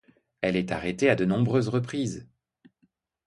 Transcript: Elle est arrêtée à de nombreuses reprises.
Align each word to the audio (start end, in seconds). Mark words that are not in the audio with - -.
Elle 0.41 0.55
est 0.55 0.71
arrêtée 0.71 1.11
à 1.11 1.15
de 1.15 1.25
nombreuses 1.25 1.67
reprises. 1.69 2.27